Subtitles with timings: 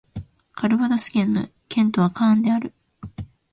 [0.53, 2.73] カルヴァドス県の県都はカーンである